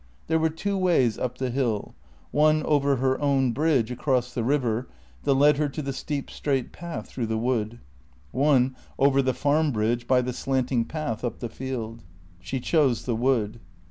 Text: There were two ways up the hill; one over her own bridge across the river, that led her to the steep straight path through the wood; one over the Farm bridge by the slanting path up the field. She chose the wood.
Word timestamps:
There 0.25 0.39
were 0.39 0.49
two 0.49 0.79
ways 0.79 1.19
up 1.19 1.37
the 1.37 1.51
hill; 1.51 1.93
one 2.31 2.63
over 2.63 2.95
her 2.95 3.21
own 3.21 3.51
bridge 3.51 3.91
across 3.91 4.33
the 4.33 4.43
river, 4.43 4.87
that 5.25 5.33
led 5.35 5.57
her 5.57 5.69
to 5.69 5.81
the 5.83 5.93
steep 5.93 6.31
straight 6.31 6.71
path 6.71 7.07
through 7.07 7.27
the 7.27 7.37
wood; 7.37 7.77
one 8.31 8.75
over 8.97 9.21
the 9.21 9.35
Farm 9.35 9.71
bridge 9.71 10.07
by 10.07 10.21
the 10.21 10.33
slanting 10.33 10.85
path 10.85 11.23
up 11.23 11.37
the 11.37 11.49
field. 11.49 12.01
She 12.39 12.59
chose 12.59 13.05
the 13.05 13.15
wood. 13.15 13.59